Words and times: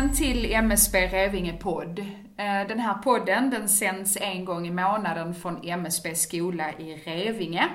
Välkommen 0.00 0.18
till 0.18 0.52
MSB 0.52 1.06
Revinge 1.08 1.52
podd. 1.52 1.98
Eh, 2.36 2.68
den 2.68 2.78
här 2.78 2.94
podden 2.94 3.50
den 3.50 3.68
sänds 3.68 4.16
en 4.16 4.44
gång 4.44 4.66
i 4.66 4.70
månaden 4.70 5.34
från 5.34 5.64
MSB 5.64 6.14
skola 6.14 6.72
i 6.72 6.96
Revinge. 7.04 7.68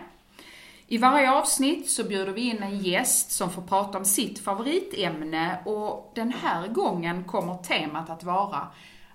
I 0.87 0.97
varje 0.97 1.31
avsnitt 1.31 1.89
så 1.89 2.03
bjuder 2.03 2.31
vi 2.31 2.41
in 2.41 2.63
en 2.63 2.77
gäst 2.77 3.31
som 3.31 3.49
får 3.49 3.61
prata 3.61 3.97
om 3.97 4.05
sitt 4.05 4.39
favoritämne 4.39 5.57
och 5.65 6.11
den 6.15 6.33
här 6.33 6.67
gången 6.67 7.23
kommer 7.23 7.55
temat 7.55 8.09
att 8.09 8.23
vara 8.23 8.67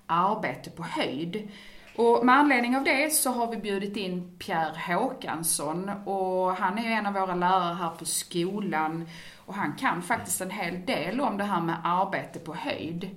arbete 0.06 0.70
på 0.70 0.82
höjd. 0.82 1.48
Och 1.96 2.26
med 2.26 2.34
anledning 2.34 2.76
av 2.76 2.84
det 2.84 3.12
så 3.12 3.30
har 3.30 3.50
vi 3.50 3.56
bjudit 3.56 3.96
in 3.96 4.36
Pierre 4.38 4.94
Håkansson 4.94 5.90
och 6.04 6.54
han 6.54 6.78
är 6.78 6.82
ju 6.82 6.92
en 6.92 7.06
av 7.06 7.12
våra 7.12 7.34
lärare 7.34 7.74
här 7.74 7.90
på 7.98 8.04
skolan 8.04 9.08
och 9.46 9.54
han 9.54 9.72
kan 9.72 10.02
faktiskt 10.02 10.40
en 10.40 10.50
hel 10.50 10.86
del 10.86 11.20
om 11.20 11.38
det 11.38 11.44
här 11.44 11.60
med 11.60 11.76
arbete 11.84 12.38
på 12.38 12.54
höjd. 12.54 13.10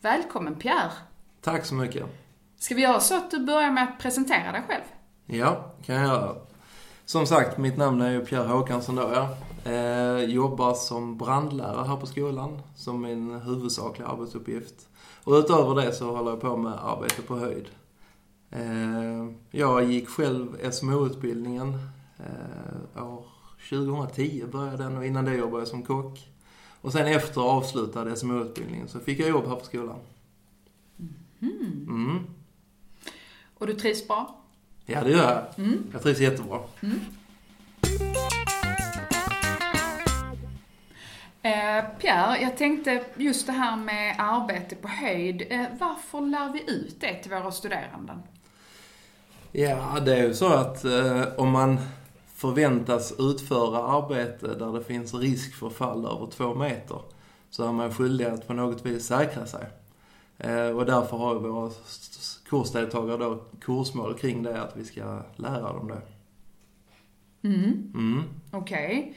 Välkommen 0.00 0.54
Pierre! 0.54 0.92
Tack 1.40 1.64
så 1.64 1.74
mycket. 1.74 2.06
Ska 2.58 2.74
vi 2.74 2.82
göra 2.82 3.00
så 3.00 3.16
att 3.16 3.30
du 3.30 3.38
börjar 3.38 3.70
med 3.70 3.84
att 3.84 3.98
presentera 3.98 4.52
dig 4.52 4.62
själv? 4.68 4.82
Ja, 5.26 5.74
kan 5.86 5.94
jag 5.94 6.04
göra. 6.04 6.34
Som 7.04 7.26
sagt, 7.26 7.58
mitt 7.58 7.76
namn 7.76 8.00
är 8.00 8.10
ju 8.10 8.26
Pierre 8.26 8.48
Håkansson 8.48 8.96
då, 8.96 9.10
ja. 9.14 9.36
Eh, 9.70 10.24
jobbar 10.24 10.74
som 10.74 11.18
brandlärare 11.18 11.88
här 11.88 11.96
på 11.96 12.06
skolan, 12.06 12.62
som 12.76 13.02
min 13.02 13.40
huvudsakliga 13.40 14.08
arbetsuppgift. 14.08 14.88
Och 15.24 15.32
utöver 15.32 15.74
det 15.74 15.92
så 15.92 16.16
håller 16.16 16.30
jag 16.30 16.40
på 16.40 16.56
med 16.56 16.72
arbete 16.72 17.22
på 17.22 17.38
höjd. 17.38 17.68
Eh, 18.50 19.30
jag 19.50 19.84
gick 19.84 20.08
själv 20.08 20.70
SMO-utbildningen 20.72 21.78
eh, 22.18 23.04
år 23.06 23.24
2010 23.70 24.44
började 24.52 24.76
den 24.76 24.96
och 24.96 25.06
innan 25.06 25.24
det 25.24 25.34
jobbade 25.34 25.60
jag 25.60 25.68
som 25.68 25.82
kock. 25.82 26.28
Och 26.80 26.92
sen 26.92 27.06
efter 27.06 27.40
avslutad 27.40 28.16
SMO-utbildningen 28.16 28.88
så 28.88 29.00
fick 29.00 29.20
jag 29.20 29.28
jobb 29.28 29.46
här 29.46 29.56
på 29.56 29.64
skolan. 29.64 29.98
Mm. 31.42 31.86
Mm. 31.88 32.26
Och 33.58 33.66
du 33.66 33.74
trivs 33.74 34.08
bra? 34.08 34.40
Ja, 34.86 35.04
det 35.04 35.10
gör 35.10 35.32
jag. 35.34 35.66
Mm. 35.66 35.84
Jag 35.92 36.02
trivs 36.02 36.20
jättebra. 36.20 36.60
Eh, 41.42 41.84
Pierre, 41.98 42.42
jag 42.42 42.56
tänkte 42.56 43.04
just 43.16 43.46
det 43.46 43.52
här 43.52 43.76
med 43.76 44.16
arbete 44.18 44.76
på 44.76 44.88
höjd. 44.88 45.46
Eh, 45.50 45.66
varför 45.78 46.20
lär 46.20 46.52
vi 46.52 46.72
ut 46.72 47.00
det 47.00 47.14
till 47.14 47.30
våra 47.30 47.52
studeranden? 47.52 48.22
Ja, 49.52 50.00
det 50.04 50.16
är 50.16 50.26
ju 50.26 50.34
så 50.34 50.46
att 50.46 50.84
eh, 50.84 51.22
om 51.36 51.50
man 51.50 51.78
förväntas 52.34 53.14
utföra 53.18 53.78
arbete 53.78 54.54
där 54.54 54.72
det 54.72 54.84
finns 54.84 55.14
risk 55.14 55.54
för 55.54 55.70
fall 55.70 56.04
över 56.04 56.26
två 56.30 56.54
meter 56.54 56.98
så 57.50 57.68
är 57.68 57.72
man 57.72 57.94
skyldig 57.94 58.24
att 58.24 58.46
på 58.46 58.52
något 58.52 58.86
vis 58.86 59.06
säkra 59.06 59.46
sig. 59.46 59.66
Eh, 60.38 60.68
och 60.68 60.86
därför 60.86 61.16
har 61.16 61.34
ju 61.34 61.40
våra 61.40 61.70
kursdeltagare 62.48 63.16
då 63.16 63.44
kursmål 63.60 64.14
kring 64.14 64.42
det, 64.42 64.62
att 64.62 64.76
vi 64.76 64.84
ska 64.84 65.22
lära 65.36 65.72
dem 65.72 65.88
det. 65.88 66.02
Mm. 67.48 67.92
Mm. 67.94 68.22
Okej. 68.50 69.14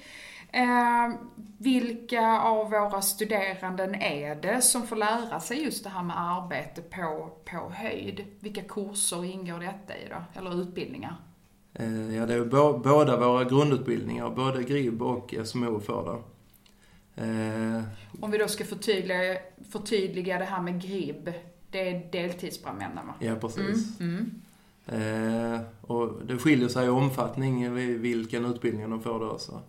Eh, 0.56 1.16
vilka 1.58 2.40
av 2.42 2.70
våra 2.70 3.02
studeranden 3.02 3.96
är 3.96 4.36
det 4.36 4.62
som 4.62 4.88
får 4.88 4.96
lära 4.96 5.40
sig 5.40 5.64
just 5.64 5.84
det 5.84 5.90
här 5.90 6.04
med 6.04 6.20
arbete 6.20 6.82
på, 6.82 7.30
på 7.46 7.72
höjd? 7.74 8.26
Vilka 8.40 8.62
kurser 8.62 9.26
ingår 9.26 9.60
detta 9.60 9.98
i 9.98 10.08
då? 10.10 10.40
Eller 10.40 10.62
utbildningar? 10.62 11.16
Eh, 11.74 12.16
ja, 12.16 12.26
det 12.26 12.34
är 12.34 12.46
bå- 12.46 12.84
båda 12.84 13.18
våra 13.20 13.44
grundutbildningar, 13.44 14.30
både 14.30 14.64
GRIB 14.64 15.02
och 15.02 15.34
SMO 15.46 15.80
får 15.80 16.04
det. 16.06 16.20
Eh, 17.24 17.84
Om 18.22 18.32
vi 18.32 18.38
då 18.38 18.48
ska 18.48 18.66
förtydliga, 18.66 19.38
förtydliga 19.70 20.38
det 20.38 20.46
här 20.46 20.62
med 20.62 20.82
GRIB. 20.82 21.34
Det 21.72 21.90
är 21.90 22.12
deltidsbrandmännen 22.12 23.08
va? 23.08 23.14
ja, 23.20 23.36
precis. 23.36 24.00
Mm. 24.00 24.42
Eh, 24.88 25.62
och 25.82 26.12
det 26.28 26.38
skiljer 26.38 26.68
sig 26.70 26.86
i 26.86 26.90
omfattning 26.90 27.74
vilken 28.02 28.46
utbildning 28.46 28.90
de 28.90 29.02
får 29.02 29.20
då. 29.20 29.38
Så. 29.40 29.60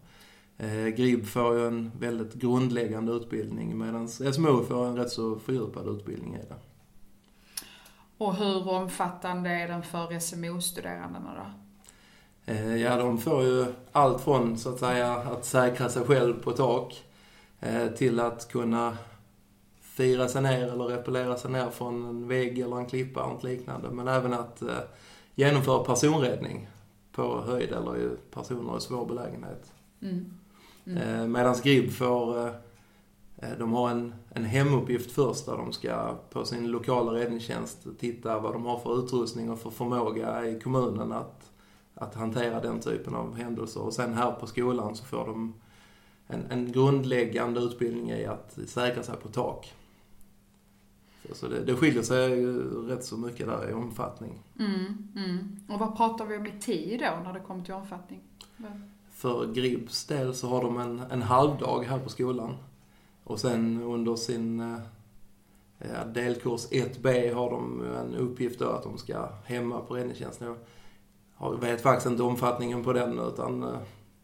Eh, 0.59 0.87
GRIB 0.87 1.27
får 1.27 1.57
ju 1.59 1.67
en 1.67 1.93
väldigt 1.99 2.35
grundläggande 2.35 3.13
utbildning 3.13 3.79
medan 3.79 4.09
SMO 4.09 4.65
får 4.65 4.87
en 4.87 4.97
rätt 4.97 5.11
så 5.11 5.39
fördjupad 5.39 5.89
utbildning 5.89 6.35
i 6.35 6.39
det. 6.39 6.55
Och 8.19 8.35
hur 8.35 8.69
omfattande 8.69 9.51
är 9.51 9.69
den 9.69 9.83
för 9.83 10.21
SMO-studerandena 10.21 11.35
då? 11.35 11.51
Eh, 12.53 12.77
ja, 12.77 12.97
de 12.97 13.19
får 13.19 13.43
ju 13.43 13.67
allt 13.93 14.21
från 14.21 14.59
så 14.59 14.69
att 14.69 14.79
säga 14.79 15.13
att 15.13 15.45
säkra 15.45 15.89
sig 15.89 16.05
själv 16.05 16.43
på 16.43 16.53
tak 16.53 17.05
eh, 17.61 17.87
till 17.89 18.21
att 18.21 18.49
kunna 18.49 18.97
fira 19.81 20.29
sig 20.29 20.43
ner 20.43 20.73
eller 20.73 20.85
repellera 20.85 21.37
sig 21.37 21.51
ner 21.51 21.71
från 21.71 22.05
en 22.05 22.29
vägg 22.29 22.59
eller 22.59 22.77
en 22.77 22.87
klippa 22.87 23.25
och 23.25 23.45
liknande. 23.45 23.91
Men 23.91 24.09
även 24.09 24.35
att 24.35 24.63
genomföra 25.35 25.85
personräddning 25.85 26.69
på 27.13 27.41
höjd 27.41 27.73
eller 27.73 27.99
i 27.99 28.11
personer 28.31 28.79
i 28.79 28.81
svår 28.81 29.07
belägenhet. 29.07 29.73
Mm. 30.03 30.39
Mm. 30.87 31.21
Eh, 31.21 31.27
Medan 31.27 31.55
GRIB 31.62 31.91
får, 31.91 32.39
eh, 32.39 32.53
eh, 33.37 33.59
de 33.59 33.72
har 33.72 33.91
en, 33.91 34.15
en 34.31 34.45
hemuppgift 34.45 35.12
först 35.12 35.47
där 35.47 35.56
de 35.56 35.72
ska 35.72 36.15
på 36.31 36.45
sin 36.45 36.71
lokala 36.71 37.15
räddningstjänst 37.15 37.87
titta 37.99 38.39
vad 38.39 38.53
de 38.53 38.65
har 38.67 38.78
för 38.78 39.05
utrustning 39.05 39.50
och 39.50 39.59
för 39.59 39.71
förmåga 39.71 40.47
i 40.47 40.61
kommunen 40.61 41.12
att, 41.12 41.50
att 41.94 42.15
hantera 42.15 42.61
den 42.61 42.81
typen 42.81 43.15
av 43.15 43.37
händelser. 43.37 43.81
Och 43.81 43.93
sen 43.93 44.15
här 44.15 44.33
på 44.33 44.47
skolan 44.47 44.97
så 44.97 45.05
får 45.05 45.27
de 45.27 45.55
en, 46.27 46.47
en 46.50 46.73
grundläggande 46.73 47.61
utbildning 47.61 48.11
i 48.11 48.27
att 48.27 48.59
säkra 48.67 49.03
sig 49.03 49.17
på 49.17 49.28
tak. 49.28 49.75
Så, 51.33 51.49
det, 51.49 51.65
det 51.65 51.77
skiljer 51.77 52.03
sig 52.03 52.31
ju 52.31 52.62
rätt 52.89 53.05
så 53.05 53.17
mycket 53.17 53.47
där 53.47 53.71
i 53.71 53.73
omfattning. 53.73 54.43
Mm. 54.59 55.09
Mm. 55.17 55.56
Och 55.69 55.78
vad 55.78 55.97
pratar 55.97 56.27
vi 56.27 56.37
om 56.37 56.47
i 56.47 56.61
tid 56.61 57.00
då 57.00 57.23
när 57.25 57.33
det 57.33 57.41
kommer 57.41 57.65
till 57.65 57.75
omfattning? 57.75 58.21
För 59.25 59.47
GRIBs 59.47 60.05
del 60.05 60.35
så 60.35 60.49
har 60.49 60.62
de 60.62 60.79
en, 60.79 61.03
en 61.11 61.23
halvdag 61.23 61.85
här 61.89 61.99
på 61.99 62.09
skolan. 62.09 62.57
Och 63.25 63.41
sen 63.41 63.83
under 63.83 64.17
sin 64.17 64.61
eh, 65.81 66.07
delkurs 66.15 66.69
1B 66.71 67.35
har 67.35 67.51
de 67.51 67.83
en 67.83 68.15
uppgift 68.15 68.59
då 68.59 68.69
att 68.69 68.83
de 68.83 68.99
ska 68.99 69.29
hemma 69.45 69.81
på 69.81 69.95
räddningstjänsten. 69.95 70.57
Jag 71.41 71.61
vet 71.61 71.81
faktiskt 71.83 72.07
inte 72.07 72.23
omfattningen 72.23 72.85
på 72.85 72.93
den 72.93 73.19
utan 73.19 73.62
eh, 73.62 73.79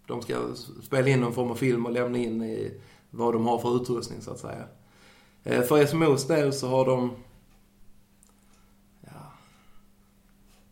de 0.06 0.22
ska 0.22 0.34
spela 0.82 1.08
in 1.08 1.20
någon 1.20 1.32
form 1.32 1.50
av 1.50 1.54
film 1.54 1.86
och 1.86 1.92
lämna 1.92 2.18
in 2.18 2.42
i 2.42 2.80
vad 3.10 3.34
de 3.34 3.46
har 3.46 3.58
för 3.58 3.76
utrustning 3.76 4.20
så 4.20 4.30
att 4.30 4.38
säga. 4.38 4.64
Eh, 5.44 5.62
För 5.62 5.86
SMOs 5.86 6.26
del 6.26 6.52
så 6.52 6.68
har 6.68 6.86
de 6.86 7.10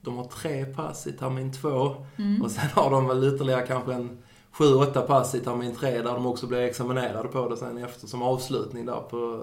de 0.08 0.16
har 0.16 0.24
tre 0.24 0.64
pass 0.64 1.06
i 1.06 1.12
termin 1.12 1.52
två. 1.52 1.96
Mm. 2.16 2.42
Och 2.42 2.50
sen 2.50 2.68
har 2.74 2.90
de 2.90 3.06
väl 3.06 3.34
ytterligare 3.34 3.66
kanske 3.66 3.94
en 3.94 4.18
sju, 4.50 4.74
åtta 4.74 5.02
pass 5.02 5.34
i 5.34 5.40
termin 5.40 5.74
tre 5.74 5.90
där 5.90 6.14
de 6.14 6.26
också 6.26 6.46
blir 6.46 6.58
examinerade 6.58 7.28
på 7.28 7.48
det 7.48 7.56
sen 7.56 7.78
efter 7.78 8.06
som 8.06 8.22
avslutning 8.22 8.86
där 8.86 9.00
på, 9.00 9.42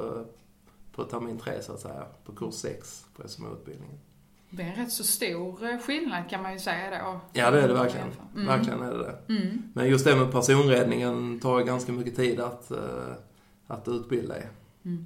på 0.91 1.03
termin 1.03 1.37
tre 1.37 1.61
så 1.61 1.73
att 1.73 1.79
säga. 1.79 2.05
På 2.25 2.31
kurs 2.31 2.53
sex 2.53 3.05
på 3.15 3.27
SMO-utbildningen. 3.27 3.99
Det 4.49 4.63
är 4.63 4.67
en 4.67 4.75
rätt 4.75 4.91
så 4.91 5.03
stor 5.03 5.69
eh, 5.69 5.79
skillnad 5.79 6.29
kan 6.29 6.41
man 6.41 6.53
ju 6.53 6.59
säga 6.59 6.89
då. 6.89 7.19
Ja 7.33 7.51
det 7.51 7.61
är 7.61 7.67
det 7.67 7.73
verkligen. 7.73 8.07
Mm. 8.35 8.47
Verkligen 8.47 8.81
är 8.81 8.91
det 8.91 8.97
det. 8.97 9.33
Mm. 9.33 9.63
Men 9.73 9.89
just 9.89 10.05
det 10.05 10.15
med 10.15 10.31
personräddningen 10.31 11.39
tar 11.39 11.61
ganska 11.61 11.91
mycket 11.91 12.15
tid 12.15 12.39
att, 12.39 12.71
eh, 12.71 13.13
att 13.67 13.87
utbilda 13.87 14.39
i. 14.39 14.43
Mm. 14.85 15.05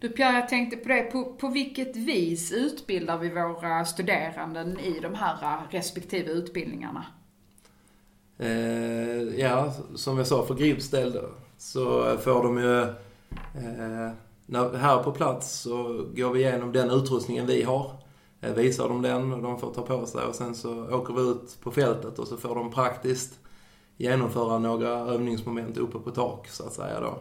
Du 0.00 0.08
Pierre, 0.08 0.38
jag 0.38 0.48
tänkte 0.48 0.76
på 0.76 0.88
det. 0.88 1.02
På, 1.02 1.24
på 1.24 1.48
vilket 1.48 1.96
vis 1.96 2.52
utbildar 2.52 3.18
vi 3.18 3.28
våra 3.28 3.84
studeranden 3.84 4.78
i 4.80 5.00
de 5.00 5.14
här 5.14 5.42
eh, 5.42 5.60
respektive 5.70 6.30
utbildningarna? 6.30 7.06
Eh, 8.38 9.22
ja, 9.40 9.72
som 9.94 10.18
jag 10.18 10.26
sa 10.26 10.46
för 10.46 10.54
Gribs 10.54 10.90
del 10.90 11.12
då, 11.12 11.28
så 11.56 12.16
får 12.16 12.42
de 12.42 12.58
ju... 12.58 12.80
Eh, 12.80 14.12
när, 14.46 14.76
här 14.76 15.02
på 15.02 15.12
plats 15.12 15.60
så 15.60 16.06
går 16.16 16.32
vi 16.32 16.40
igenom 16.40 16.72
den 16.72 16.90
utrustningen 16.90 17.46
vi 17.46 17.62
har. 17.62 17.92
Eh, 18.40 18.54
visar 18.54 18.88
dem 18.88 19.02
den 19.02 19.32
och 19.32 19.42
de 19.42 19.58
får 19.58 19.74
ta 19.74 19.82
på 19.82 20.06
sig 20.06 20.24
och 20.24 20.34
sen 20.34 20.54
så 20.54 20.96
åker 20.96 21.14
vi 21.14 21.20
ut 21.20 21.58
på 21.62 21.70
fältet 21.70 22.18
och 22.18 22.28
så 22.28 22.36
får 22.36 22.54
de 22.54 22.70
praktiskt 22.70 23.38
genomföra 23.96 24.58
några 24.58 24.88
övningsmoment 24.88 25.76
uppe 25.76 25.98
på 25.98 26.10
tak 26.10 26.48
så 26.48 26.64
att 26.64 26.72
säga 26.72 27.00
då. 27.00 27.18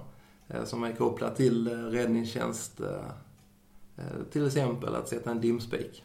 Eh, 0.49 0.63
som 0.63 0.83
är 0.83 0.91
kopplat 0.91 1.35
till 1.35 1.67
eh, 1.67 1.71
räddningstjänst. 1.71 2.79
Eh, 2.79 4.03
till 4.31 4.47
exempel 4.47 4.95
att 4.95 5.09
sätta 5.09 5.31
en 5.31 5.41
dimspik. 5.41 6.03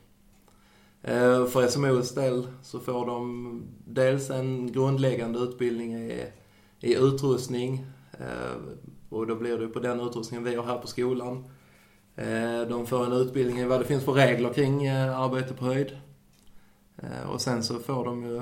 För 1.52 1.68
SMOs 1.68 2.14
del 2.14 2.46
så 2.62 2.80
får 2.80 3.06
de 3.06 3.62
dels 3.86 4.30
en 4.30 4.72
grundläggande 4.72 5.38
utbildning 5.38 5.94
i, 5.94 6.26
i 6.80 6.94
utrustning. 6.94 7.86
Och 9.08 9.26
då 9.26 9.34
blir 9.34 9.58
det 9.58 9.68
på 9.68 9.80
den 9.80 10.00
utrustningen 10.00 10.44
vi 10.44 10.54
har 10.54 10.64
här 10.64 10.78
på 10.78 10.86
skolan. 10.86 11.44
De 12.68 12.86
får 12.86 13.04
en 13.06 13.12
utbildning 13.12 13.58
i 13.58 13.64
vad 13.64 13.80
det 13.80 13.84
finns 13.84 14.04
för 14.04 14.12
regler 14.12 14.52
kring 14.52 14.88
arbete 14.88 15.54
på 15.54 15.64
höjd. 15.64 15.98
Och 17.32 17.40
sen 17.40 17.62
så 17.62 17.78
får 17.78 18.04
de 18.04 18.22
ju 18.24 18.40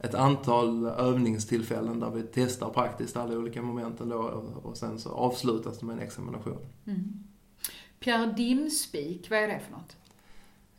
ett 0.00 0.14
antal 0.14 0.86
övningstillfällen 0.86 2.00
där 2.00 2.10
vi 2.10 2.22
testar 2.32 2.70
praktiskt 2.70 3.16
alla 3.16 3.38
olika 3.38 3.62
momenten 3.62 4.08
då 4.08 4.18
och 4.62 4.76
sen 4.76 4.98
så 4.98 5.10
avslutas 5.10 5.78
det 5.78 5.86
med 5.86 5.96
en 5.96 6.02
examination. 6.02 6.58
Mm. 6.86 7.24
Pierre 7.98 8.32
Dimspik, 8.32 9.30
vad 9.30 9.38
är 9.38 9.48
det 9.48 9.60
för 9.60 9.72
något? 9.72 9.96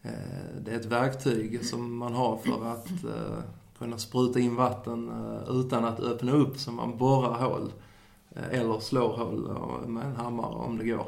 Eh, 0.02 0.62
det 0.62 0.72
är 0.72 0.76
ett 0.80 0.86
verktyg 0.86 1.66
som 1.66 1.98
man 1.98 2.14
har 2.14 2.38
för 2.38 2.66
att 2.66 3.04
eh, 3.04 3.44
kunna 3.78 3.98
spruta 3.98 4.40
in 4.40 4.56
vatten 4.56 5.10
eh, 5.10 5.56
utan 5.56 5.86
att 5.86 6.00
öppna 6.00 6.32
upp 6.32 6.58
så 6.58 6.72
man 6.72 6.98
borrar 6.98 7.50
hål. 7.50 7.72
Eller 8.52 8.80
slår 8.80 9.10
hål 9.10 9.88
med 9.88 10.06
en 10.06 10.16
hammare 10.16 10.56
om 10.56 10.78
det 10.78 10.86
går. 10.86 11.08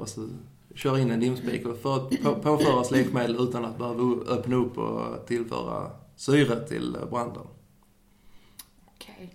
Och 0.00 0.08
så 0.08 0.28
kör 0.74 0.98
in 0.98 1.10
en 1.10 1.20
dimspik 1.20 1.62
för 1.62 1.96
att 1.96 2.42
påföra 2.42 2.84
släckmedel 2.84 3.36
utan 3.40 3.64
att 3.64 3.78
behöva 3.78 4.24
öppna 4.28 4.56
upp 4.56 4.78
och 4.78 5.26
tillföra 5.26 5.90
syre 6.16 6.68
till 6.68 6.96
branden. 7.10 7.46
Okej. 8.86 9.34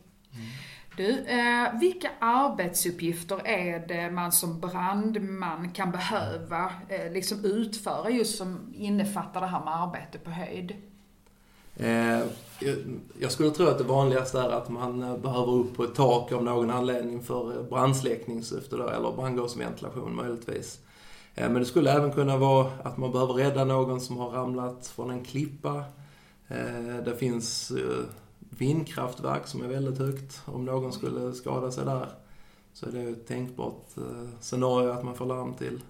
Du, 0.97 1.19
eh, 1.25 1.79
vilka 1.79 2.09
arbetsuppgifter 2.19 3.47
är 3.47 3.87
det 3.87 4.11
man 4.11 4.31
som 4.31 4.59
brandman 4.59 5.69
kan 5.69 5.91
behöva 5.91 6.71
eh, 6.89 7.11
liksom 7.11 7.45
utföra 7.45 8.09
just 8.09 8.37
som 8.37 8.73
innefattar 8.73 9.41
det 9.41 9.47
här 9.47 9.63
med 9.63 9.81
arbete 9.81 10.17
på 10.17 10.29
höjd? 10.29 10.75
Eh, 11.75 12.19
jag 13.19 13.31
skulle 13.31 13.49
tro 13.49 13.67
att 13.67 13.77
det 13.77 13.83
vanligaste 13.83 14.39
är 14.39 14.49
att 14.49 14.69
man 14.69 15.03
eh, 15.03 15.17
behöver 15.17 15.51
upp 15.51 15.75
på 15.75 15.83
ett 15.83 15.95
tak 15.95 16.31
av 16.31 16.43
någon 16.43 16.69
anledning 16.69 17.23
för 17.23 17.63
brandsläckningssyfte 17.69 18.75
eller 18.75 19.15
brandgasventilation 19.15 20.15
möjligtvis. 20.15 20.79
Men 21.35 21.53
det 21.53 21.65
skulle 21.65 21.91
även 21.91 22.11
kunna 22.11 22.37
vara 22.37 22.71
att 22.83 22.97
man 22.97 23.11
behöver 23.11 23.33
rädda 23.33 23.65
någon 23.65 24.01
som 24.01 24.17
har 24.17 24.29
ramlat 24.29 24.87
från 24.87 25.09
en 25.09 25.23
klippa. 25.23 25.83
Eh, 26.47 27.03
det 27.05 27.15
finns 27.19 27.71
eh, 27.71 28.05
vindkraftverk 28.39 29.47
som 29.47 29.63
är 29.63 29.67
väldigt 29.67 29.97
högt. 29.97 30.41
Om 30.45 30.65
någon 30.65 30.93
skulle 30.93 31.33
skada 31.33 31.71
sig 31.71 31.85
där 31.85 32.09
så 32.73 32.85
är 32.85 32.91
det 32.91 33.01
ett 33.01 33.27
tänkbart 33.27 33.97
eh, 33.97 34.39
scenario 34.39 34.89
att 34.89 35.03
man 35.03 35.15
får 35.15 35.25
larm 35.25 35.53
till. 35.53 35.83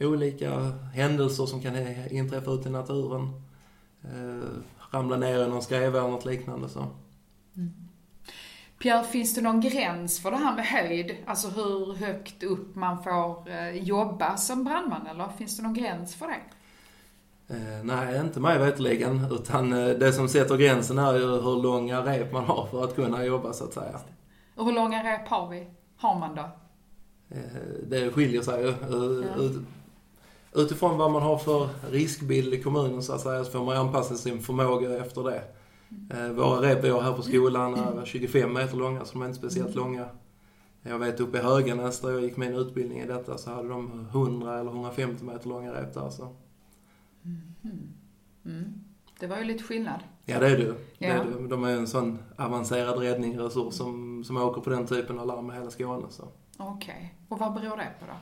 Olika 0.00 0.60
händelser 0.94 1.46
som 1.46 1.62
kan 1.62 1.76
inträffa 2.10 2.50
ute 2.50 2.68
i 2.68 2.72
naturen. 2.72 3.42
Ramla 4.90 5.16
ner 5.16 5.44
i 5.44 5.48
någon 5.48 5.62
skreva 5.62 5.98
eller 5.98 6.10
något 6.10 6.24
liknande 6.24 6.68
så. 6.68 6.86
Mm. 7.56 7.72
Pierre, 8.78 9.04
finns 9.04 9.34
det 9.34 9.40
någon 9.40 9.60
gräns 9.60 10.22
för 10.22 10.30
det 10.30 10.36
här 10.36 10.56
med 10.56 10.66
höjd? 10.66 11.16
Alltså 11.26 11.48
hur 11.48 11.94
högt 11.94 12.42
upp 12.42 12.74
man 12.74 13.02
får 13.02 13.48
jobba 13.72 14.36
som 14.36 14.64
brandman 14.64 15.06
eller 15.06 15.28
finns 15.28 15.56
det 15.56 15.62
någon 15.62 15.74
gräns 15.74 16.14
för 16.14 16.26
det? 16.26 16.40
Eh, 17.48 17.84
nej, 17.84 18.20
inte 18.20 18.40
mig 18.40 18.58
veterligen. 18.58 19.26
Utan 19.30 19.72
eh, 19.72 19.88
det 19.88 20.12
som 20.12 20.28
sätter 20.28 20.56
gränsen 20.56 20.98
är 20.98 21.14
ju 21.14 21.26
hur 21.26 21.62
långa 21.62 22.06
rep 22.06 22.32
man 22.32 22.44
har 22.44 22.66
för 22.66 22.84
att 22.84 22.94
kunna 22.94 23.24
jobba 23.24 23.52
så 23.52 23.64
att 23.64 23.72
säga. 23.72 24.00
Och 24.56 24.64
hur 24.64 24.72
långa 24.72 25.04
rep 25.04 25.28
har 25.28 25.48
vi? 25.48 25.66
Har 25.96 26.18
man 26.18 26.34
då? 26.34 26.50
Eh, 27.28 27.40
det 27.86 28.10
skiljer 28.10 28.42
sig 28.42 28.62
ju. 28.62 28.74
Ja. 28.90 29.50
Utifrån 30.62 30.98
vad 30.98 31.10
man 31.10 31.22
har 31.22 31.38
för 31.38 31.68
riskbild 31.90 32.54
i 32.54 32.62
kommunen 32.62 33.02
så 33.02 33.12
att 33.12 33.20
säga 33.20 33.44
så 33.44 33.50
får 33.50 33.64
man 33.64 33.76
anpassa 33.76 34.14
sin 34.14 34.42
förmåga 34.42 34.98
efter 34.98 35.22
det. 35.22 35.42
Våra 36.34 36.62
rep 36.62 36.84
vi 36.84 36.88
har 36.88 37.00
här 37.00 37.12
på 37.12 37.22
skolan 37.22 37.74
är 37.74 38.04
25 38.04 38.52
meter 38.52 38.76
långa 38.76 39.04
så 39.04 39.12
de 39.12 39.22
är 39.22 39.26
inte 39.26 39.38
speciellt 39.38 39.76
mm. 39.76 39.84
långa. 39.84 40.08
Jag 40.82 40.98
vet 40.98 41.20
uppe 41.20 41.38
i 41.38 41.40
Höganäs 41.40 42.00
där 42.00 42.10
jag 42.10 42.20
gick 42.20 42.36
min 42.36 42.54
utbildning 42.54 43.00
i 43.00 43.06
detta 43.06 43.38
så 43.38 43.50
hade 43.50 43.68
de 43.68 44.08
100 44.10 44.58
eller 44.58 44.70
150 44.70 45.24
meter 45.24 45.48
långa 45.48 45.72
rep 45.72 45.94
där. 45.94 46.10
Så. 46.10 46.28
Mm. 47.64 47.88
Mm. 48.44 48.84
Det 49.20 49.26
var 49.26 49.38
ju 49.38 49.44
lite 49.44 49.64
skillnad. 49.64 50.00
Ja, 50.24 50.40
det 50.40 50.48
är 50.48 50.58
det 50.58 50.64
ja. 50.64 50.74
det. 50.98 51.06
Är 51.06 51.48
De 51.48 51.64
är 51.64 51.70
en 51.70 51.86
sån 51.86 52.18
avancerad 52.36 52.98
räddningsresurs 52.98 53.74
som, 53.74 54.24
som 54.24 54.36
åker 54.36 54.60
på 54.60 54.70
den 54.70 54.86
typen 54.86 55.18
av 55.18 55.26
larm 55.26 55.50
i 55.50 55.54
hela 55.54 55.70
Skåne. 55.70 56.06
Okej. 56.56 56.94
Okay. 56.96 57.08
Och 57.28 57.38
vad 57.38 57.54
beror 57.54 57.76
det 57.76 57.92
på 58.00 58.06
då? 58.06 58.12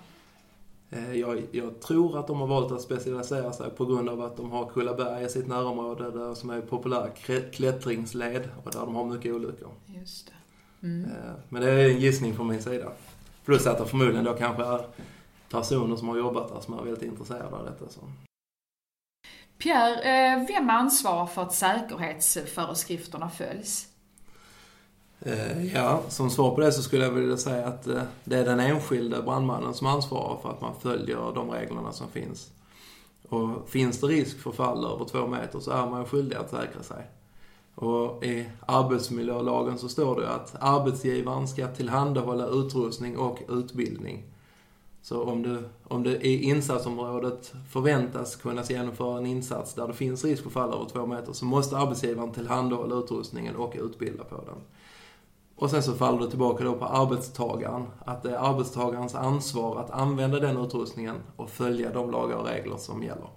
Eh, 0.95 1.13
jag, 1.13 1.43
jag, 1.51 1.81
tror 1.81 2.19
att 2.19 2.27
de 2.27 2.41
har 2.41 2.47
valt 2.47 2.73
att 2.73 2.81
specialisera 2.81 3.53
sig 3.53 3.71
på 3.71 3.87
grund 3.87 4.09
av 4.09 4.23
att 4.23 4.37
de 4.37 4.51
har 4.51 4.67
Kullaberg 4.67 5.25
i 5.25 5.29
sitt 5.29 5.47
närområde 5.47 6.11
där, 6.11 6.35
som 6.35 6.51
är 6.51 6.61
populär 6.61 7.11
klättringsled 7.53 8.49
och 8.65 8.73
där 8.73 8.81
de 8.81 8.95
har 8.95 9.05
mycket 9.05 9.35
olyckor. 9.35 9.71
Just 9.87 10.27
det. 10.27 10.87
Mm. 10.87 11.05
Eh, 11.05 11.33
men 11.49 11.63
det 11.63 11.71
är 11.71 11.89
en 11.91 12.01
gissning 12.01 12.35
från 12.35 12.47
min 12.47 12.63
sida. 12.63 12.93
Plus 13.45 13.67
att 13.67 13.79
det 13.79 13.87
förmodligen 13.87 14.25
då 14.25 14.33
kanske 14.33 14.65
är 14.65 14.87
personer 15.51 15.97
som 15.97 16.09
har 16.09 16.17
jobbat 16.17 16.49
där 16.49 16.61
som 16.61 16.79
är 16.79 16.83
väldigt 16.83 17.03
intresserade 17.03 17.57
av 17.57 17.65
detta. 17.65 17.89
Så. 17.89 18.01
Pierre, 19.59 20.01
eh, 20.03 20.47
vem 20.49 20.71
ansvarar 20.71 21.27
för 21.27 21.43
att 21.43 21.55
säkerhetsföreskrifterna 21.55 23.31
följs? 23.31 23.89
Eh, 25.21 25.75
ja, 25.75 26.03
som 26.09 26.31
svar 26.31 26.55
på 26.55 26.61
det 26.61 26.73
så 26.73 26.83
skulle 26.83 27.05
jag 27.05 27.13
vilja 27.13 27.37
säga 27.37 27.67
att 27.67 27.87
eh, 27.87 28.03
det 28.25 28.37
är 28.37 28.45
den 28.45 28.61
enskilde 28.61 29.23
brandmannen 29.23 29.75
som 29.75 29.87
ansvarar 29.87 30.41
för 30.43 30.51
att 30.51 30.61
man 30.61 30.75
följer 30.81 31.35
de 31.35 31.51
reglerna 31.51 31.93
som 31.93 32.09
finns. 32.09 32.51
Och 33.29 33.69
finns 33.69 34.01
det 34.01 34.07
risk 34.07 34.39
för 34.39 34.53
fall 34.53 34.85
över 34.85 35.05
två 35.05 35.27
meter 35.27 35.61
så 35.61 35.71
är 35.71 35.87
man 35.87 36.07
skyldig 36.07 36.37
att 36.37 36.51
säkra 36.51 36.83
sig. 36.83 37.07
Och 37.75 38.25
i 38.25 38.47
arbetsmiljölagen 38.67 39.79
så 39.79 39.89
står 39.89 40.21
det 40.21 40.31
att 40.31 40.55
arbetsgivaren 40.61 41.49
ska 41.49 41.69
tillhandahålla 41.69 42.47
utrustning 42.47 43.19
och 43.19 43.43
utbildning 43.49 44.25
så 45.05 45.23
om 45.23 45.43
du, 45.43 45.69
om 45.89 46.03
du 46.03 46.11
i 46.11 46.43
insatsområdet 46.43 47.53
förväntas 47.71 48.37
kunna 48.37 48.63
genomföra 48.63 49.19
en 49.19 49.27
insats 49.27 49.75
där 49.75 49.87
det 49.87 49.95
finns 49.95 50.25
risk 50.25 50.43
för 50.43 50.51
fall 50.51 50.73
över 50.75 50.85
två 50.85 51.07
meter 51.07 51.33
så 51.33 51.45
måste 51.45 51.77
arbetsgivaren 51.77 52.33
tillhandahålla 52.33 52.95
utrustningen 52.95 53.57
och 53.57 53.75
utbilda 53.77 54.25
på 54.25 54.37
den. 54.37 54.57
Och 55.57 55.71
sen 55.71 55.83
så 55.83 55.93
faller 55.93 56.21
det 56.21 56.31
tillbaka 56.31 56.65
då 56.65 56.75
på 56.75 56.85
arbetstagaren. 56.85 57.87
Att 58.07 58.23
det 58.23 58.31
är 58.31 58.51
arbetstagarens 58.51 59.15
ansvar 59.15 59.81
att 59.81 59.91
använda 59.91 60.41
den 60.41 60.57
utrustningen 60.57 61.17
och 61.37 61.51
följa 61.51 61.93
de 61.93 62.11
lagar 62.11 62.37
och 62.37 62.47
regler 62.47 62.77
som 62.77 63.03
gäller. 63.03 63.29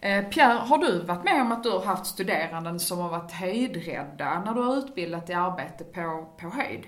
Eh, 0.00 0.24
Pierre, 0.24 0.58
har 0.58 0.78
du 0.78 1.02
varit 1.02 1.24
med 1.24 1.40
om 1.40 1.52
att 1.52 1.62
du 1.62 1.70
har 1.70 1.84
haft 1.84 2.06
studeranden 2.06 2.80
som 2.80 2.98
har 2.98 3.08
varit 3.08 3.32
höjdrädda 3.32 4.42
när 4.44 4.54
du 4.54 4.60
har 4.60 4.76
utbildat 4.76 5.30
i 5.30 5.32
arbete 5.32 5.84
på, 5.84 6.26
på 6.40 6.48
höjd? 6.48 6.86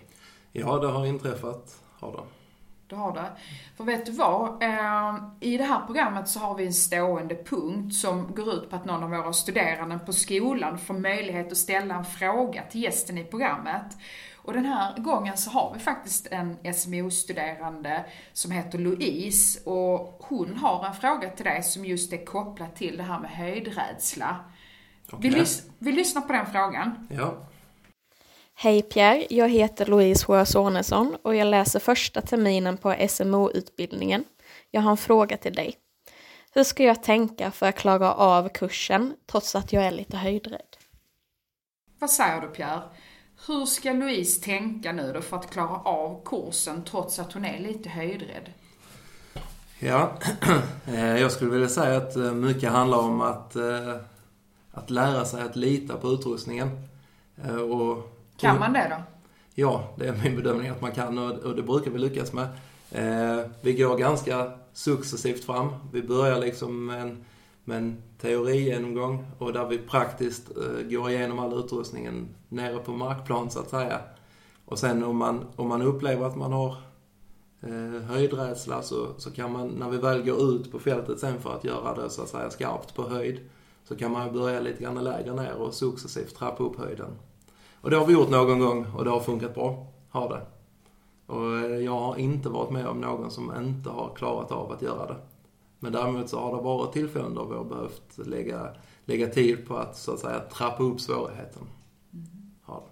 Ja, 0.60 0.78
det 0.78 0.88
har 0.88 1.06
inträffat, 1.06 1.82
har 1.98 2.12
det. 2.12 2.22
Det 2.88 2.96
har 2.96 3.14
det. 3.14 3.32
För 3.76 3.84
vet 3.84 4.06
du 4.06 4.12
vad? 4.12 4.62
Eh, 4.62 5.14
I 5.40 5.56
det 5.56 5.64
här 5.64 5.86
programmet 5.86 6.28
så 6.28 6.38
har 6.38 6.54
vi 6.54 6.66
en 6.66 6.72
stående 6.72 7.34
punkt 7.34 7.94
som 7.94 8.34
går 8.34 8.54
ut 8.54 8.70
på 8.70 8.76
att 8.76 8.84
någon 8.84 9.02
av 9.02 9.10
våra 9.10 9.32
studerande 9.32 9.98
på 9.98 10.12
skolan 10.12 10.78
får 10.78 10.94
möjlighet 10.94 11.52
att 11.52 11.58
ställa 11.58 11.94
en 11.94 12.04
fråga 12.04 12.62
till 12.62 12.82
gästen 12.82 13.18
i 13.18 13.25
programmet. 13.25 13.96
Och 14.34 14.52
den 14.52 14.64
här 14.64 14.98
gången 14.98 15.36
så 15.36 15.50
har 15.50 15.75
vi 15.75 15.80
faktiskt 15.80 16.26
en 16.26 16.56
SMO-studerande 16.75 18.04
som 18.32 18.50
heter 18.50 18.78
Louise 18.78 19.70
och 19.70 20.20
hon 20.28 20.56
har 20.56 20.86
en 20.86 20.94
fråga 20.94 21.30
till 21.30 21.44
dig 21.44 21.62
som 21.62 21.84
just 21.84 22.12
är 22.12 22.25
kopplad 22.25 22.75
till 22.75 22.96
det 22.96 23.02
här 23.02 23.20
med 23.20 23.30
höjdrädsla. 23.30 24.36
Okay. 25.06 25.20
Vi, 25.20 25.30
lys 25.30 25.62
vi 25.78 25.92
lyssnar 25.92 26.22
på 26.22 26.32
den 26.32 26.46
frågan. 26.46 27.08
Ja. 27.10 27.34
Hej 28.58 28.82
Pierre, 28.82 29.26
jag 29.30 29.48
heter 29.48 29.86
Louise 29.86 30.25
Sjös 30.25 30.54
Ånesson 30.54 31.16
och 31.22 31.34
jag 31.34 31.46
läser 31.46 31.80
första 31.80 32.20
terminen 32.20 32.76
på 32.76 32.94
SMO-utbildningen. 33.08 34.25
Jag 34.70 34.80
har 34.80 34.90
en 34.90 34.96
fråga 34.96 35.36
till 35.36 35.54
dig. 35.54 35.76
Hur 36.52 36.64
ska 36.64 36.82
jag 36.82 37.02
tänka 37.02 37.50
för 37.50 37.66
att 37.66 37.76
klara 37.76 38.14
av 38.14 38.48
kursen 38.48 39.14
trots 39.26 39.54
att 39.54 39.72
jag 39.72 39.84
är 39.84 39.90
lite 39.90 40.16
höjdrädd? 40.16 40.76
Vad 41.98 42.10
säger 42.10 42.40
du 42.40 42.48
Pierre? 42.48 42.82
Hur 43.46 43.66
ska 43.66 43.92
Louise 43.92 44.42
tänka 44.42 44.92
nu 44.92 45.12
då 45.12 45.20
för 45.20 45.36
att 45.36 45.50
klara 45.50 45.80
av 45.80 46.25
kursen 46.25 46.84
trots 46.84 47.18
att 47.18 47.32
hon 47.32 47.44
är 47.44 47.58
lite 47.58 47.88
höjdrädd? 47.88 48.52
Ja, 49.78 50.18
eh, 50.86 51.20
jag 51.20 51.32
skulle 51.32 51.50
vilja 51.50 51.68
säga 51.68 51.96
att 51.96 52.16
eh, 52.16 52.32
mycket 52.32 52.70
handlar 52.70 52.98
om 52.98 53.20
att, 53.20 53.56
eh, 53.56 53.96
att 54.70 54.90
lära 54.90 55.25
sig 55.25 55.42
att 55.42 55.56
lita 55.56 55.96
på 55.96 56.08
utrustningen. 56.08 56.88
Och 57.70 58.15
kan 58.37 58.59
man 58.59 58.73
det 58.73 58.87
då? 58.90 59.02
Ja, 59.55 59.95
det 59.97 60.07
är 60.07 60.21
min 60.25 60.37
bedömning 60.37 60.69
att 60.69 60.81
man 60.81 60.93
kan 60.93 61.19
och 61.19 61.57
det 61.57 61.62
brukar 61.62 61.90
vi 61.90 61.99
lyckas 61.99 62.33
med. 62.33 62.49
Eh, 62.90 63.47
vi 63.61 63.73
går 63.73 63.99
ganska 63.99 64.52
successivt 64.73 65.45
fram. 65.45 65.69
Vi 65.93 66.02
börjar 66.02 66.40
liksom 66.40 66.87
med 66.87 67.02
en, 67.02 67.25
med 67.64 67.78
en 67.78 68.02
teorigenomgång 68.21 69.26
och 69.38 69.52
där 69.52 69.66
vi 69.66 69.78
praktiskt 69.78 70.50
eh, 70.57 70.88
går 70.88 71.11
igenom 71.11 71.38
all 71.38 71.59
utrustningen 71.59 72.28
nere 72.49 72.78
på 72.78 72.93
markplan 72.93 73.50
så 73.50 73.61
att 73.61 73.71
säga. 73.71 74.00
Och 74.64 74.78
sen 74.78 75.05
om 75.05 75.16
man, 75.16 75.45
om 75.57 75.69
man 75.69 75.83
upplever 75.83 76.26
att 76.26 76.37
man 76.37 76.52
har 76.52 76.76
eh, 77.61 78.02
höjdrädsla 78.02 78.83
så, 78.83 79.07
så 79.19 79.31
kan 79.31 79.52
man, 79.52 79.69
när 79.69 79.90
vi 79.90 79.97
väl 79.97 80.23
går 80.23 80.50
ut 80.50 80.73
på 80.73 80.78
fältet 80.78 81.19
sen 81.19 81.40
för 81.40 81.55
att 81.55 81.64
göra 81.64 81.95
det 81.95 82.11
så 82.11 82.23
att 82.23 82.28
säga 82.28 82.50
skarpt 82.50 82.95
på 82.95 83.09
höjd, 83.09 83.40
så 83.85 83.97
kan 83.97 84.12
man 84.12 84.33
börja 84.33 84.61
lite 84.61 84.83
grann 84.83 85.05
lägre 85.05 85.35
ner 85.35 85.55
och 85.55 85.75
successivt 85.75 86.37
trappa 86.37 86.64
upp 86.64 86.78
höjden. 86.78 87.11
Och 87.87 87.90
det 87.90 87.97
har 87.97 88.07
vi 88.07 88.12
gjort 88.12 88.31
någon 88.31 88.59
gång 88.59 88.87
och 88.97 89.05
det 89.05 89.11
har 89.11 89.21
funkat 89.21 89.55
bra. 89.55 89.87
Har 90.11 90.28
det. 90.28 90.40
Och 91.33 91.59
eh, 91.59 91.76
jag 91.76 91.99
har 91.99 92.16
inte 92.16 92.49
varit 92.49 92.71
med 92.71 92.87
om 92.87 93.00
någon 93.00 93.31
som 93.31 93.52
inte 93.59 93.90
har 93.90 94.11
klarat 94.16 94.52
av 94.52 94.73
att 94.73 94.83
göra 94.83 95.07
det. 95.07 95.16
Men 95.78 95.93
däremot 95.93 96.28
så 96.28 96.40
har 96.40 96.57
det 96.57 96.62
varit 96.62 96.93
tillfällen 96.93 97.35
då 97.35 97.45
vi 97.45 97.55
har 97.55 97.64
behövt 97.64 98.19
lägga, 98.26 98.69
lägga 99.05 99.26
tid 99.26 99.69
på 99.69 99.76
att 99.76 99.97
så 99.97 100.12
att 100.12 100.21
säga 100.21 100.40
trappa 100.40 100.83
upp 100.83 101.00
svårigheten. 101.00 101.62
Ja. 102.66 102.85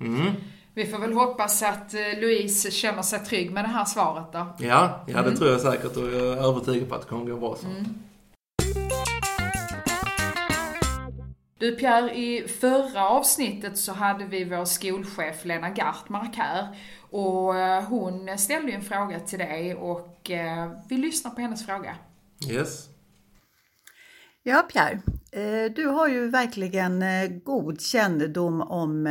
Mm. 0.00 0.32
Vi 0.74 0.86
får 0.86 0.98
väl 0.98 1.12
hoppas 1.12 1.62
att 1.62 1.94
eh, 1.94 2.20
Louise 2.20 2.70
känner 2.70 3.02
sig 3.02 3.18
trygg 3.18 3.52
med 3.52 3.64
det 3.64 3.68
här 3.68 3.84
svaret 3.84 4.32
då. 4.32 4.46
Ja, 4.58 5.00
ja 5.06 5.22
det 5.22 5.36
tror 5.36 5.50
jag 5.50 5.60
säkert 5.60 5.96
och 5.96 6.02
jag 6.02 6.14
är 6.14 6.48
övertygad 6.48 6.88
på 6.88 6.94
att 6.94 7.00
det 7.00 7.08
kommer 7.08 7.24
gå 7.24 7.36
bra 7.36 7.56
så. 7.56 7.66
Du 11.58 11.76
Pierre, 11.76 12.14
i 12.16 12.48
förra 12.48 13.08
avsnittet 13.08 13.78
så 13.78 13.92
hade 13.92 14.24
vi 14.24 14.44
vår 14.44 14.64
skolchef 14.64 15.44
Lena 15.44 15.70
Gartmark 15.70 16.36
här. 16.36 16.76
Och 17.10 17.56
eh, 17.56 17.82
hon 17.82 18.38
ställde 18.38 18.72
en 18.72 18.82
fråga 18.82 19.20
till 19.20 19.38
dig 19.38 19.74
och 19.74 20.30
eh, 20.30 20.72
vi 20.88 20.96
lyssnar 20.96 21.30
på 21.30 21.40
hennes 21.40 21.66
fråga. 21.66 21.96
Yes. 22.50 22.88
Ja, 24.42 24.68
Pierre. 24.72 25.00
eh, 25.32 25.72
Du 25.72 25.86
har 25.86 26.08
ju 26.08 26.30
verkligen 26.30 27.04
god 27.44 27.80
kännedom 27.80 28.60
om 28.60 29.04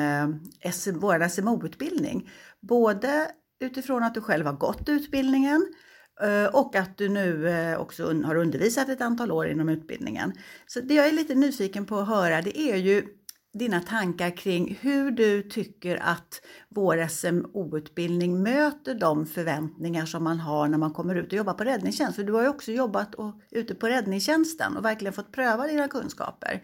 vår 0.94 1.28
SMO-utbildning. 1.28 2.30
Både 2.60 3.28
utifrån 3.60 4.04
att 4.04 4.14
du 4.14 4.22
själv 4.22 4.46
har 4.46 4.54
gått 4.54 4.90
utbildningen 4.90 5.74
Eh, 6.22 6.56
och 6.56 6.76
att 6.76 6.98
du 6.98 7.10
nu 7.10 7.50
eh, 7.50 7.80
också 7.80 8.06
har 8.24 8.36
undervisat 8.36 8.90
ett 8.90 9.02
antal 9.02 9.32
år 9.32 9.48
inom 9.48 9.70
utbildningen. 9.70 10.34
Så 10.68 10.82
det 10.82 10.94
jag 10.94 11.08
är 11.08 11.12
lite 11.12 11.36
nyfiken 11.36 11.86
på 11.86 11.98
att 11.98 12.08
höra 12.08 12.42
det 12.42 12.60
är 12.60 12.76
ju 12.76 13.06
dina 13.54 13.80
tankar 13.80 14.38
kring 14.38 14.78
hur 14.82 15.12
du 15.12 15.44
tycker 15.44 15.96
att 16.02 16.42
vår 16.70 17.08
SMO-utbildning 17.08 18.44
möter 18.44 18.96
de 18.96 19.26
förväntningar 19.26 20.06
som 20.06 20.24
man 20.24 20.40
har 20.40 20.68
när 20.68 20.78
man 20.78 20.94
kommer 20.94 21.16
ut 21.16 21.28
och 21.28 21.34
jobbar 21.34 21.54
på 21.54 21.64
räddningstjänst. 21.64 22.16
För 22.16 22.24
du 22.24 22.34
har 22.34 22.42
ju 22.42 22.48
också 22.48 22.72
jobbat 22.72 23.16
och, 23.16 23.34
ute 23.52 23.76
på 23.76 23.88
räddningstjänsten 23.88 24.78
och 24.78 24.86
verkligen 24.86 25.14
fått 25.14 25.32
pröva 25.32 25.68
dina 25.68 25.88
kunskaper. 25.88 26.64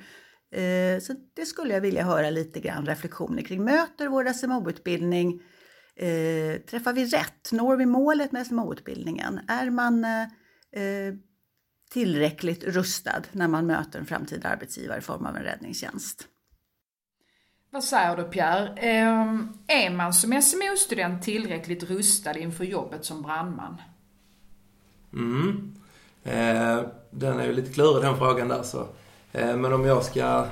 Eh, 0.55 0.99
så 1.01 1.13
det 1.35 1.45
skulle 1.45 1.73
jag 1.73 1.81
vilja 1.81 2.03
höra 2.03 2.29
lite 2.29 2.59
grann 2.59 2.85
reflektioner 2.85 3.41
kring. 3.41 3.63
Möter 3.63 4.07
vår 4.07 4.33
SMO-utbildning 4.33 5.41
Eh, 6.01 6.57
träffar 6.61 6.93
vi 6.93 7.05
rätt? 7.05 7.51
Når 7.51 7.77
vi 7.77 7.85
målet 7.85 8.31
med 8.31 8.47
SMO-utbildningen? 8.47 9.39
Är 9.47 9.69
man 9.69 10.03
eh, 10.03 10.21
eh, 10.83 11.13
tillräckligt 11.91 12.63
rustad 12.63 13.21
när 13.31 13.47
man 13.47 13.65
möter 13.65 13.99
en 13.99 14.05
framtida 14.05 14.49
arbetsgivare 14.49 14.97
i 14.97 15.01
form 15.01 15.25
av 15.25 15.35
en 15.35 15.43
räddningstjänst? 15.43 16.27
Vad 17.69 17.83
säger 17.83 18.17
du 18.17 18.23
Pierre? 18.23 18.73
Ehm, 18.77 19.53
är 19.67 19.89
man 19.89 20.13
som 20.13 20.41
SMO-student 20.41 21.23
tillräckligt 21.23 21.83
rustad 21.83 22.37
inför 22.37 22.63
jobbet 22.63 23.05
som 23.05 23.21
brandman? 23.21 23.81
Mm. 25.13 25.75
Eh, 26.23 26.79
den 27.11 27.39
är 27.39 27.45
ju 27.45 27.53
lite 27.53 27.73
klurig 27.73 28.03
den 28.03 28.17
frågan 28.17 28.47
där 28.47 28.63
så. 28.63 28.87
Eh, 29.31 29.57
men 29.57 29.73
om 29.73 29.85
jag 29.85 30.05
ska 30.05 30.47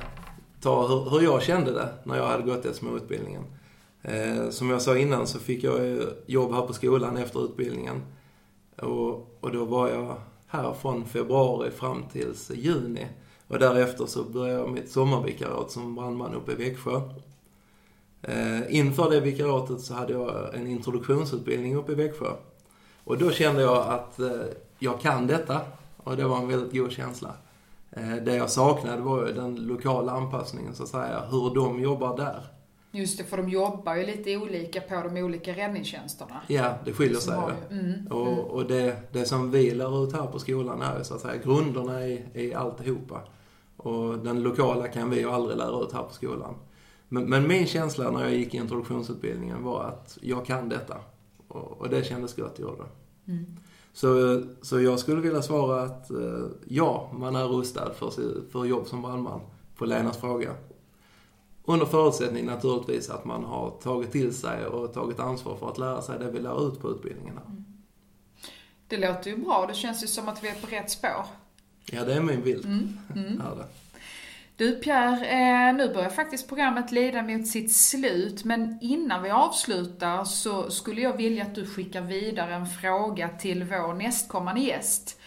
ta 0.60 0.88
hur, 0.88 1.10
hur 1.10 1.20
jag 1.20 1.42
kände 1.42 1.72
det 1.72 1.88
när 2.04 2.16
jag 2.16 2.26
hade 2.26 2.42
gått 2.42 2.76
SMO-utbildningen. 2.76 3.59
Eh, 4.02 4.50
som 4.50 4.70
jag 4.70 4.82
sa 4.82 4.96
innan 4.96 5.26
så 5.26 5.38
fick 5.38 5.64
jag 5.64 5.92
eh, 5.92 6.06
jobb 6.26 6.52
här 6.52 6.62
på 6.62 6.72
skolan 6.72 7.16
efter 7.16 7.44
utbildningen. 7.44 8.02
Och, 8.76 9.36
och 9.40 9.52
då 9.52 9.64
var 9.64 9.88
jag 9.88 10.14
här 10.46 10.72
från 10.72 11.04
februari 11.04 11.70
fram 11.70 12.02
till 12.12 12.34
juni. 12.54 13.06
Och 13.48 13.58
därefter 13.58 14.06
så 14.06 14.24
började 14.24 14.60
jag 14.60 14.70
mitt 14.70 14.90
sommarvikariat 14.90 15.70
som 15.70 15.94
brandman 15.94 16.34
uppe 16.34 16.52
i 16.52 16.54
Växjö. 16.54 17.00
Eh, 18.22 18.76
inför 18.76 19.10
det 19.10 19.20
vikariatet 19.20 19.80
så 19.80 19.94
hade 19.94 20.12
jag 20.12 20.54
en 20.54 20.66
introduktionsutbildning 20.66 21.76
uppe 21.76 21.92
i 21.92 21.94
Växjö. 21.94 22.32
Och 23.04 23.18
då 23.18 23.30
kände 23.30 23.62
jag 23.62 23.88
att 23.88 24.20
jag 24.78 25.00
kan 25.00 25.26
detta 25.26 25.60
och 25.96 26.16
det 26.16 26.24
var 26.24 26.38
en 26.38 26.48
väldigt 26.48 26.72
god 26.72 26.92
känsla. 26.92 27.34
Det 28.22 28.36
jag 28.36 28.50
saknade 28.50 29.02
var 29.02 29.26
ju 29.26 29.32
den 29.32 29.56
lokala 29.56 30.12
anpassningen 30.12 30.74
så 30.74 30.82
att 30.82 30.88
säga, 30.88 31.22
hur 31.30 31.54
de 31.54 31.80
jobbar 31.80 32.16
där. 32.16 32.59
Just 32.92 33.18
det, 33.18 33.24
för 33.24 33.36
de 33.36 33.48
jobbar 33.48 33.94
ju 33.94 34.06
lite 34.06 34.36
olika 34.36 34.80
på 34.80 35.08
de 35.08 35.22
olika 35.22 35.52
räddningstjänsterna. 35.52 36.40
Ja, 36.46 36.74
det 36.84 36.92
skiljer 36.92 37.18
sig 37.18 37.34
ju. 37.70 37.78
mm, 37.78 38.06
Och, 38.06 38.38
och 38.50 38.66
det, 38.66 38.96
det 39.12 39.24
som 39.24 39.50
vi 39.50 39.70
lär 39.70 40.04
ut 40.04 40.12
här 40.12 40.26
på 40.26 40.38
skolan 40.38 40.82
är 40.82 41.02
så 41.02 41.14
att 41.14 41.20
säga 41.20 41.36
grunderna 41.36 42.06
i, 42.06 42.24
i 42.34 42.54
alltihopa. 42.54 43.20
Och 43.76 44.18
den 44.18 44.42
lokala 44.42 44.88
kan 44.88 45.10
vi 45.10 45.18
ju 45.18 45.30
aldrig 45.30 45.56
lära 45.58 45.82
ut 45.84 45.92
här 45.92 46.02
på 46.02 46.12
skolan. 46.12 46.54
Men, 47.08 47.24
men 47.30 47.48
min 47.48 47.66
känsla 47.66 48.10
när 48.10 48.22
jag 48.22 48.34
gick 48.34 48.54
introduktionsutbildningen 48.54 49.62
var 49.64 49.84
att 49.84 50.18
jag 50.22 50.46
kan 50.46 50.68
detta. 50.68 50.96
Och, 51.48 51.80
och 51.80 51.88
det 51.88 52.04
kändes 52.04 52.36
gott, 52.36 52.58
gjorde 52.58 52.76
det. 52.76 53.32
Mm. 53.32 53.46
Så, 53.92 54.42
så 54.62 54.80
jag 54.80 54.98
skulle 54.98 55.20
vilja 55.20 55.42
svara 55.42 55.82
att 55.82 56.10
eh, 56.10 56.46
ja, 56.68 57.10
man 57.12 57.36
är 57.36 57.44
rustad 57.44 57.92
för, 57.94 58.10
för 58.52 58.64
jobb 58.64 58.86
som 58.86 59.02
brandman 59.02 59.40
på 59.76 59.84
Lenas 59.84 60.16
fråga. 60.18 60.50
Under 61.70 61.86
förutsättning 61.86 62.46
naturligtvis 62.46 63.10
att 63.10 63.24
man 63.24 63.44
har 63.44 63.70
tagit 63.70 64.12
till 64.12 64.34
sig 64.34 64.66
och 64.66 64.92
tagit 64.94 65.20
ansvar 65.20 65.56
för 65.56 65.70
att 65.70 65.78
lära 65.78 66.02
sig 66.02 66.18
det 66.18 66.30
vi 66.30 66.38
lär 66.38 66.68
ut 66.68 66.80
på 66.80 66.90
utbildningen. 66.90 67.34
här. 67.36 67.64
Det 68.88 68.96
låter 68.96 69.30
ju 69.30 69.36
bra, 69.36 69.66
det 69.68 69.74
känns 69.74 70.02
ju 70.02 70.06
som 70.06 70.28
att 70.28 70.44
vi 70.44 70.48
är 70.48 70.54
på 70.54 70.66
rätt 70.66 70.90
spår. 70.90 71.24
Ja, 71.92 72.04
det 72.04 72.14
är 72.14 72.20
min 72.20 72.42
bild. 72.42 72.64
Mm, 72.64 72.98
mm. 73.16 73.36
Det. 73.36 73.64
Du 74.56 74.72
Pierre, 74.72 75.26
eh, 75.26 75.74
nu 75.74 75.94
börjar 75.94 76.10
faktiskt 76.10 76.48
programmet 76.48 76.92
lida 76.92 77.22
mot 77.22 77.46
sitt 77.46 77.76
slut, 77.76 78.44
men 78.44 78.78
innan 78.80 79.22
vi 79.22 79.30
avslutar 79.30 80.24
så 80.24 80.70
skulle 80.70 81.00
jag 81.00 81.16
vilja 81.16 81.42
att 81.42 81.54
du 81.54 81.66
skickar 81.66 82.00
vidare 82.00 82.54
en 82.54 82.66
fråga 82.66 83.28
till 83.28 83.64
vår 83.64 83.94
nästkommande 83.94 84.60
gäst. 84.60 85.20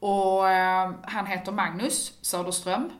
Och 0.00 0.48
eh, 0.48 0.92
han 1.02 1.26
heter 1.26 1.52
Magnus 1.52 2.18
Söderström. 2.20 2.90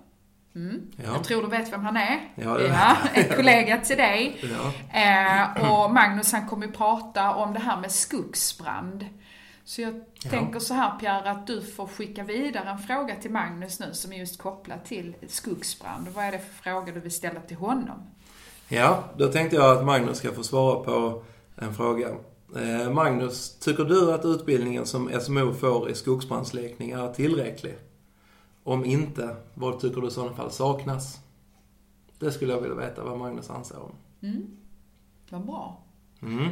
Mm. 0.55 0.81
Ja. 0.97 1.03
Jag 1.13 1.25
tror 1.25 1.43
du 1.43 1.49
vet 1.49 1.73
vem 1.73 1.85
han 1.85 1.97
är. 1.97 2.21
Ja, 2.35 2.61
ja, 2.61 2.97
en 3.15 3.37
kollega 3.37 3.79
till 3.81 3.97
dig. 3.97 4.37
Ja. 4.43 5.01
Eh, 5.01 5.71
och 5.73 5.93
Magnus 5.95 6.33
han 6.33 6.49
kommer 6.49 6.67
ju 6.67 6.73
prata 6.73 7.35
om 7.35 7.53
det 7.55 7.61
här 7.61 7.81
med 7.81 7.91
skogsbrand. 7.93 9.07
Så 9.65 9.81
jag 9.83 9.95
Ja. 10.23 10.31
tänker 10.31 10.59
så 10.61 10.75
här 10.75 10.99
Pierre, 10.99 11.31
att 11.31 11.47
du 11.47 11.63
får 11.63 11.87
skicka 11.87 12.25
vidare 12.25 12.69
en 12.71 12.79
fråga 12.79 13.15
till 13.15 13.31
Magnus 13.31 13.81
nu 13.81 13.95
som 13.95 14.13
är 14.13 14.17
just 14.17 14.39
kopplad 14.39 14.85
till 14.85 15.15
skogsbrand. 15.29 16.09
Vad 16.15 16.25
är 16.25 16.33
det 16.33 16.39
för 16.39 16.55
fråga 16.71 16.93
du 16.93 17.01
vill 17.01 17.13
ställa 17.13 17.41
till 17.41 17.57
honom? 17.57 18.03
ja, 18.69 19.05
då 19.17 19.29
tänkte 19.29 19.57
jag 19.57 19.77
att 19.79 19.85
Magnus 19.85 20.19
ska 20.19 20.33
få 20.33 20.43
svara 20.43 20.85
på 20.85 21.23
en 21.57 21.75
fråga. 21.75 22.09
Eh, 22.57 22.91
Magnus, 22.91 23.59
tycker 23.59 23.85
du 23.85 24.13
att 24.15 24.25
utbildningen 24.25 24.87
som 24.87 25.11
SMO 25.21 25.55
får 25.55 25.91
i 25.91 25.95
skogsbrandssläckning 25.95 26.91
är 26.91 27.13
tillräcklig? 27.13 27.75
Om 28.69 28.85
inte, 28.85 29.37
vad 29.55 29.81
tycker 29.81 30.01
du 30.01 30.09
i 30.09 30.11
sådana 30.11 30.37
fall 30.37 30.51
saknas? 30.51 31.21
Det 32.19 32.33
skulle 32.33 32.53
jag 32.53 32.61
vilja 32.61 32.77
veta 32.77 33.05
vad 33.05 33.19
Magnus 33.19 33.51
anser 33.51 33.83
om. 33.83 33.93
Mm. 34.23 34.47
Vad 35.31 35.47
bra. 35.47 35.83
Mm. 36.23 36.49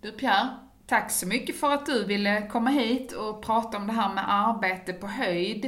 Du 0.00 0.12
Pierre, 0.12 0.48
tack 0.86 1.10
så 1.10 1.26
mycket 1.26 1.60
för 1.60 1.70
att 1.70 1.86
du 1.86 2.04
ville 2.04 2.46
komma 2.46 2.70
hit 2.70 3.12
och 3.12 3.42
prata 3.42 3.76
om 3.76 3.86
det 3.86 3.92
här 3.92 4.14
med 4.14 4.24
arbete 4.28 4.92
på 4.92 5.06
höjd. 5.06 5.64